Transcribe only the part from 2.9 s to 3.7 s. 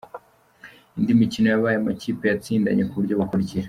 buryo bukurikira:.